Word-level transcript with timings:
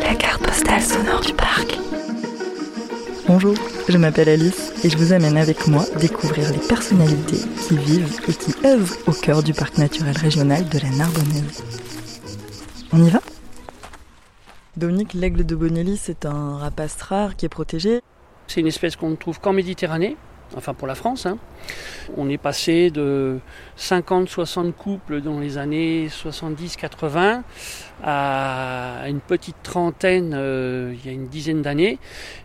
La 0.00 0.14
carte 0.16 0.42
postale 0.42 0.82
sonore 0.82 1.20
du 1.20 1.32
parc. 1.32 1.78
Bonjour, 3.28 3.54
je 3.88 3.96
m'appelle 3.96 4.28
Alice 4.28 4.72
et 4.82 4.90
je 4.90 4.96
vous 4.98 5.12
amène 5.12 5.36
avec 5.36 5.68
moi 5.68 5.84
découvrir 6.00 6.50
les 6.50 6.58
personnalités 6.58 7.46
qui 7.68 7.76
vivent 7.76 8.20
et 8.28 8.32
qui 8.32 8.54
œuvrent 8.66 8.96
au 9.06 9.12
cœur 9.12 9.44
du 9.44 9.52
parc 9.52 9.78
naturel 9.78 10.16
régional 10.16 10.68
de 10.68 10.78
la 10.80 10.90
Narbonnaise. 10.90 11.62
On 12.92 13.04
y 13.04 13.10
va? 13.10 13.20
Dominique, 14.76 15.14
l'aigle 15.14 15.46
de 15.46 15.54
Bonelli, 15.54 15.96
c'est 15.96 16.26
un 16.26 16.56
rapace 16.56 17.00
rare 17.02 17.36
qui 17.36 17.46
est 17.46 17.50
protégé. 17.50 18.00
C'est 18.48 18.60
une 18.60 18.66
espèce 18.66 18.96
qu'on 18.96 19.10
ne 19.10 19.16
trouve 19.16 19.38
qu'en 19.38 19.52
Méditerranée, 19.52 20.16
enfin 20.56 20.74
pour 20.74 20.86
la 20.86 20.94
France. 20.94 21.26
hein. 21.26 21.38
On 22.16 22.28
est 22.28 22.38
passé 22.38 22.90
de 22.90 23.38
50-60 23.78 24.72
couples 24.72 25.20
dans 25.20 25.40
les 25.40 25.58
années 25.58 26.06
70-80 26.08 27.42
à 28.04 29.04
une 29.08 29.20
petite 29.20 29.56
trentaine 29.62 30.32
euh, 30.34 30.94
il 30.94 31.04
y 31.06 31.08
a 31.08 31.12
une 31.12 31.28
dizaine 31.28 31.62
d'années. 31.62 31.98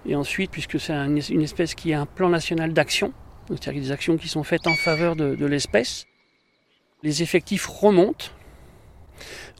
Et 0.07 0.15
ensuite, 0.15 0.49
puisque 0.51 0.79
c'est 0.79 0.93
un- 0.93 1.15
une 1.15 1.41
espèce 1.41 1.75
qui 1.75 1.93
a 1.93 2.01
un 2.01 2.05
plan 2.05 2.29
national 2.29 2.73
d'action, 2.73 3.13
c'est-à-dire 3.49 3.81
des 3.81 3.91
actions 3.91 4.17
qui 4.17 4.27
sont 4.27 4.43
faites 4.43 4.65
en 4.67 4.75
faveur 4.75 5.15
de, 5.15 5.35
de 5.35 5.45
l'espèce, 5.45 6.05
les 7.03 7.21
effectifs 7.21 7.67
remontent. 7.67 8.27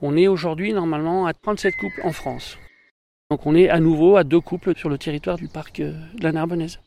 On 0.02 0.18
est 0.18 0.28
aujourd'hui 0.28 0.74
normalement 0.74 1.28
à 1.28 1.34
37 1.34 1.76
couples 1.76 2.02
en 2.04 2.12
France. 2.12 2.58
Donc 3.30 3.46
on 3.46 3.54
est 3.56 3.70
à 3.70 3.80
nouveau 3.80 4.18
à 4.18 4.24
deux 4.24 4.40
couples 4.42 4.76
sur 4.76 4.90
le 4.90 4.98
territoire 4.98 5.38
du 5.38 5.48
parc 5.48 5.80
euh, 5.80 5.94
de 6.16 6.24
la 6.24 6.32
Narbonnaise. 6.32 6.80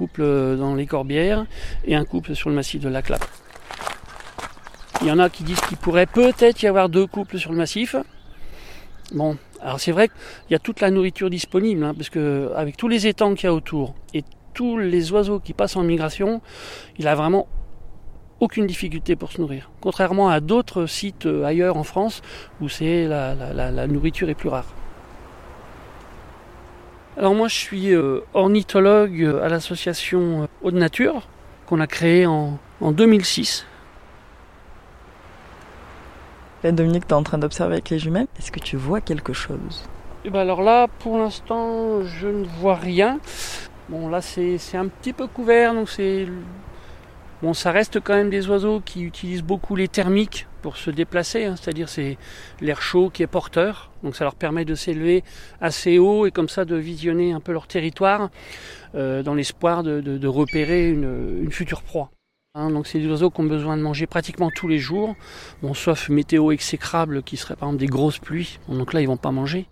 Couple 0.00 0.22
euh, 0.22 0.56
dans 0.56 0.74
les 0.74 0.86
Corbières 0.86 1.44
et 1.84 1.94
un 1.94 2.06
couple 2.06 2.34
sur 2.34 2.48
le 2.48 2.56
massif 2.56 2.80
de 2.80 2.88
la 2.88 3.02
Clappe. 3.02 3.26
Il 5.02 5.08
y 5.08 5.10
en 5.10 5.18
a 5.18 5.28
qui 5.28 5.42
disent 5.42 5.60
qu'il 5.60 5.76
pourrait 5.76 6.06
peut-être 6.06 6.62
y 6.62 6.66
avoir 6.66 6.88
deux 6.88 7.06
couples 7.06 7.38
sur 7.38 7.52
le 7.52 7.58
massif. 7.58 7.96
Bon, 9.12 9.36
alors 9.60 9.78
c'est 9.78 9.92
vrai 9.92 10.08
qu'il 10.08 10.52
y 10.52 10.54
a 10.54 10.58
toute 10.58 10.80
la 10.80 10.90
nourriture 10.90 11.28
disponible, 11.28 11.84
hein, 11.84 11.92
parce 11.94 12.08
que 12.08 12.50
avec 12.56 12.78
tous 12.78 12.88
les 12.88 13.06
étangs 13.06 13.34
qu'il 13.34 13.44
y 13.44 13.48
a 13.48 13.52
autour 13.52 13.94
et 14.14 14.24
tous 14.54 14.78
les 14.78 15.12
oiseaux 15.12 15.38
qui 15.38 15.52
passent 15.52 15.76
en 15.76 15.82
migration, 15.82 16.40
il 16.98 17.06
a 17.06 17.14
vraiment 17.14 17.46
aucune 18.40 18.66
difficulté 18.66 19.16
pour 19.16 19.32
se 19.32 19.40
nourrir. 19.40 19.70
Contrairement 19.82 20.30
à 20.30 20.40
d'autres 20.40 20.86
sites 20.86 21.26
euh, 21.26 21.44
ailleurs 21.44 21.76
en 21.76 21.84
France 21.84 22.22
où 22.62 22.70
c'est 22.70 23.06
la, 23.06 23.86
nourriture 23.86 24.30
est 24.30 24.34
plus 24.34 24.48
rare. 24.48 24.72
Alors 27.20 27.34
moi 27.34 27.48
je 27.48 27.54
suis 27.54 27.94
euh, 27.94 28.20
ornithologue 28.32 29.20
euh, 29.20 29.44
à 29.44 29.50
l'association 29.50 30.44
euh, 30.44 30.46
Eau 30.62 30.70
de 30.70 30.78
Nature 30.78 31.28
qu'on 31.66 31.78
a 31.78 31.86
créée 31.86 32.24
en, 32.24 32.56
en 32.80 32.92
2006. 32.92 33.66
Là, 36.64 36.72
Dominique, 36.72 37.06
tu 37.06 37.10
es 37.10 37.12
en 37.12 37.22
train 37.22 37.36
d'observer 37.36 37.74
avec 37.74 37.90
les 37.90 37.98
jumelles. 37.98 38.26
Est-ce 38.38 38.50
que 38.50 38.58
tu 38.58 38.78
vois 38.78 39.02
quelque 39.02 39.34
chose? 39.34 39.84
Et 40.24 40.30
ben 40.30 40.40
alors 40.40 40.62
là 40.62 40.86
pour 41.00 41.18
l'instant 41.18 42.02
je 42.04 42.26
ne 42.26 42.46
vois 42.46 42.76
rien. 42.76 43.20
Bon 43.90 44.08
là 44.08 44.22
c'est 44.22 44.56
c'est 44.56 44.78
un 44.78 44.88
petit 44.88 45.12
peu 45.12 45.26
couvert 45.26 45.74
donc 45.74 45.90
c'est 45.90 46.26
Bon, 47.42 47.54
ça 47.54 47.70
reste 47.70 48.00
quand 48.00 48.14
même 48.14 48.28
des 48.28 48.48
oiseaux 48.48 48.80
qui 48.84 49.02
utilisent 49.02 49.42
beaucoup 49.42 49.74
les 49.74 49.88
thermiques 49.88 50.46
pour 50.60 50.76
se 50.76 50.90
déplacer, 50.90 51.44
hein, 51.44 51.56
c'est-à-dire 51.56 51.88
c'est 51.88 52.16
l'air 52.60 52.82
chaud 52.82 53.10
qui 53.10 53.22
est 53.22 53.26
porteur, 53.26 53.90
donc 54.02 54.16
ça 54.16 54.24
leur 54.24 54.34
permet 54.34 54.64
de 54.64 54.74
s'élever 54.74 55.24
assez 55.60 55.98
haut 55.98 56.26
et 56.26 56.30
comme 56.30 56.48
ça 56.48 56.64
de 56.64 56.76
visionner 56.76 57.32
un 57.32 57.40
peu 57.40 57.52
leur 57.52 57.66
territoire 57.66 58.30
euh, 58.94 59.22
dans 59.22 59.34
l'espoir 59.34 59.82
de, 59.82 60.26
repérer 60.26 60.90
une, 60.90 61.50
future 61.50 61.82
proie. 61.82 62.10
Hein, 62.54 62.70
donc 62.70 62.86
c'est 62.86 62.98
des 62.98 63.06
oiseaux 63.06 63.30
qui 63.30 63.40
ont 63.40 63.44
besoin 63.44 63.76
de 63.76 63.82
manger 63.82 64.06
pratiquement 64.06 64.50
tous 64.54 64.68
les 64.68 64.78
jours, 64.78 65.14
sauf 65.74 66.08
météo 66.08 66.50
exécrable 66.52 67.22
qui 67.22 67.36
serait 67.36 67.56
par 67.56 67.68
exemple 67.68 67.80
des 67.80 67.86
grosses 67.86 68.18
pluies, 68.18 68.58
donc 68.68 68.92
là 68.92 69.00
ils 69.00 69.06
vont 69.06 69.16
pas 69.16 69.30
manger. 69.30 69.66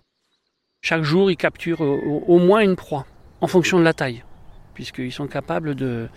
Chaque 0.81 1.03
jour 1.03 1.29
ils 1.29 1.37
capturent 1.37 1.81
au- 1.81 2.39
moins 2.39 2.61
une 2.61 2.75
proie, 2.75 3.05
en 3.41 3.47
fonction 3.47 3.79
de 3.79 3.83
la 3.83 3.93
taille 3.93 4.23
puisqu'ils 4.79 5.11
sont 5.11 5.27
capables 5.27 5.75
de, 5.75 6.07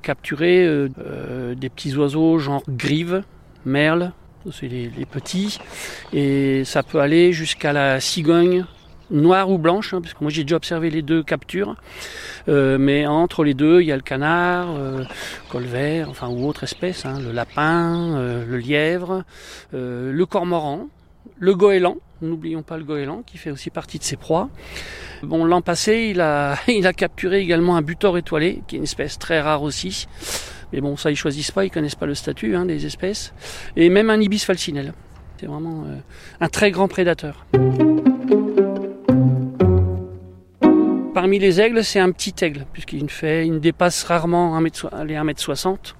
capturer 0.00 0.64
euh, 0.64 0.88
euh, 1.00 1.56
des 1.56 1.68
petits 1.68 1.96
oiseaux 1.96 2.38
genre 2.38 2.62
grives, 2.68 3.24
merles, 3.64 4.12
c'est 4.52 4.68
les, 4.68 4.88
petits, 5.04 5.58
et 6.12 6.64
ça 6.64 6.82
peut 6.82 7.00
aller 7.00 7.32
jusqu'à 7.32 7.72
la 7.72 8.00
cigogne 8.00 8.64
noire 9.10 9.50
ou 9.50 9.58
blanche, 9.58 9.94
hein, 9.94 10.00
parce 10.00 10.14
que 10.14 10.18
moi 10.20 10.30
j'ai 10.30 10.42
déjà 10.42 10.56
observé 10.56 10.90
les 10.90 11.02
deux 11.02 11.22
captures, 11.22 11.76
Euh, 12.48 12.78
mais 12.78 13.06
entre 13.06 13.44
les 13.44 13.52
deux 13.52 13.82
il 13.82 13.88
y 13.88 13.92
a 13.92 13.96
le 13.96 14.02
canard, 14.02 14.68
euh, 14.70 15.04
colvert, 15.50 16.08
enfin 16.08 16.28
ou 16.28 16.46
autre 16.46 16.64
espèce, 16.64 17.04
hein, 17.04 17.18
le 17.20 17.30
lapin, 17.30 18.16
euh, 18.16 18.46
le 18.46 18.56
lièvre, 18.56 19.24
le 19.72 20.24
cormoran, 20.24 20.88
le 21.38 21.54
goéland, 21.54 21.98
n'oublions 22.22 22.62
pas 22.62 22.78
le 22.78 22.84
goéland 22.84 23.22
qui 23.26 23.36
fait 23.38 23.50
aussi 23.50 23.70
partie 23.70 23.98
de 23.98 24.04
ses 24.04 24.16
proies. 24.16 24.48
Bon, 25.22 25.44
l'an 25.44 25.60
passé, 25.60 26.08
il 26.10 26.20
a, 26.20 26.56
il 26.68 26.86
a 26.86 26.92
capturé 26.92 27.40
également 27.40 27.76
un 27.76 27.82
butor 27.82 28.16
étoilé, 28.18 28.62
qui 28.66 28.76
est 28.76 28.78
une 28.78 28.84
espèce 28.84 29.18
très 29.18 29.40
rare 29.40 29.62
aussi. 29.62 30.06
Mais 30.72 30.80
bon, 30.80 30.96
ça, 30.96 31.10
ils 31.10 31.16
choisissent 31.16 31.50
pas, 31.50 31.64
ils 31.64 31.70
connaissent 31.70 31.94
pas 31.94 32.06
le 32.06 32.14
statut 32.14 32.54
hein, 32.56 32.64
des 32.66 32.84
espèces. 32.86 33.32
Et 33.76 33.88
même 33.88 34.10
un 34.10 34.20
ibis 34.20 34.44
falcinelle. 34.44 34.92
C'est 35.40 35.46
vraiment 35.46 35.84
euh, 35.86 35.96
un 36.40 36.48
très 36.48 36.70
grand 36.70 36.88
prédateur. 36.88 37.46
Parmi 41.14 41.38
les 41.38 41.60
aigles, 41.60 41.82
c'est 41.84 41.98
un 42.00 42.12
petit 42.12 42.34
aigle, 42.44 42.64
puisqu'il 42.72 43.04
ne 43.04 43.58
dépasse 43.58 44.04
rarement 44.04 44.56
1 44.56 44.60
mètre, 44.60 44.78
so- 44.78 44.90
les 45.04 45.14
1m60. 45.14 45.94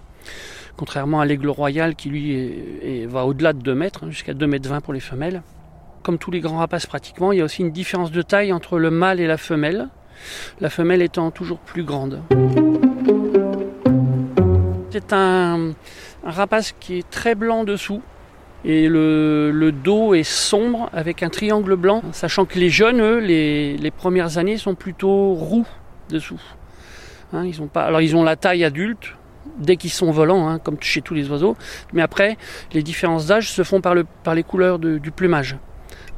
Contrairement 0.77 1.21
à 1.21 1.27
l'aigle 1.27 1.49
royal 1.49 1.97
qui 1.97 2.09
lui 2.09 3.07
va 3.07 3.25
au-delà 3.27 3.53
de 3.53 3.59
2 3.61 3.75
mètres, 3.75 4.05
hein, 4.05 4.11
jusqu'à 4.11 4.33
2 4.35 4.47
mètres 4.47 4.69
20 4.69 4.81
pour 4.81 4.93
les 4.93 5.01
femelles 5.01 5.43
comme 6.05 6.17
tous 6.17 6.31
les 6.31 6.41
grands 6.41 6.57
rapaces 6.59 6.87
pratiquement, 6.87 7.33
il 7.33 7.39
y 7.39 7.41
a 7.43 7.45
aussi 7.45 7.61
une 7.61 7.71
différence 7.73 8.11
de 8.11 8.23
taille 8.23 8.51
entre 8.55 8.79
le 8.79 8.91
mâle 8.91 9.21
et 9.21 9.27
la 9.27 9.37
femelle, 9.37 9.89
la 10.59 10.71
femelle 10.71 11.03
étant 11.03 11.31
toujours 11.31 11.59
plus 11.59 11.83
grande. 11.85 12.23
C'est 14.99 15.13
un, 15.13 15.75
rapace 16.25 16.75
qui 16.81 16.99
est 16.99 17.09
très 17.09 17.37
blanc 17.37 17.63
dessous 17.63 18.03
et 18.65 18.89
le, 18.89 19.71
dos 19.71 20.15
est 20.15 20.25
sombre 20.25 20.91
avec 20.93 21.23
un 21.23 21.29
triangle 21.29 21.77
blanc, 21.77 22.03
sachant 22.11 22.45
que 22.45 22.59
les 22.59 22.69
jeunes, 22.69 23.01
eux, 23.01 23.19
les, 23.19 23.93
premières 23.97 24.39
années 24.39 24.59
sont 24.59 24.75
plutôt 24.75 25.35
roux 25.35 25.67
dessous. 26.09 26.41
Hein, 27.33 27.45
ils 27.45 27.63
ont 27.63 27.69
pas, 27.69 27.85
alors 27.85 28.01
ils 28.01 28.17
ont 28.17 28.25
la 28.25 28.35
taille 28.35 28.65
adulte 28.65 29.15
dès 29.59 29.77
qu'ils 29.77 29.93
sont 29.93 30.11
volants, 30.11 30.49
hein, 30.49 30.59
comme 30.59 30.79
chez 30.81 31.01
tous 31.01 31.15
les 31.15 31.31
oiseaux, 31.31 31.57
mais 31.93 32.03
après 32.03 32.37
les 32.73 32.83
différences 32.83 33.27
d'âge 33.27 33.53
se 33.53 33.63
font 33.63 33.81
par, 33.81 33.95
le, 33.95 34.05
par 34.25 34.35
les 34.35 34.43
couleurs 34.43 34.81
du 34.81 35.11
plumage. 35.13 35.57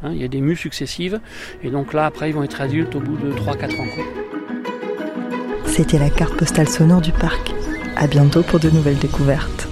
Hein, 0.03 0.13
il 0.15 0.23
y 0.23 0.25
a 0.25 0.29
des 0.29 0.41
mues 0.41 0.57
successives. 0.57 1.21
Et 1.63 1.69
donc 1.69 1.93
là, 1.93 2.07
après, 2.07 2.31
ils 2.31 2.35
vont 2.35 2.43
être 2.43 2.63
adultes 2.63 2.95
au 2.95 3.01
bout 3.01 3.19
de 3.19 3.33
3-4 3.33 3.79
ans. 3.79 3.87
C'était 5.67 5.99
la 5.99 6.09
carte 6.09 6.37
postale 6.37 6.69
sonore 6.69 7.03
du 7.03 7.13
parc. 7.13 7.60
À 7.97 8.07
bientôt 8.07 8.43
pour 8.43 8.61
de 8.61 8.71
nouvelles 8.71 8.99
découvertes. 8.99 9.70